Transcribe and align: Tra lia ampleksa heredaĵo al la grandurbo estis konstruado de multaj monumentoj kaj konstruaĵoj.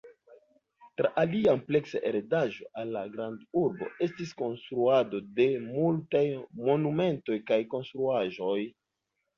Tra 1.01 1.25
lia 1.33 1.51
ampleksa 1.57 2.01
heredaĵo 2.09 2.71
al 2.83 2.95
la 2.97 3.03
grandurbo 3.17 3.91
estis 4.07 4.33
konstruado 4.41 5.23
de 5.43 5.49
multaj 5.69 6.27
monumentoj 6.67 7.43
kaj 7.53 7.63
konstruaĵoj. 7.77 8.61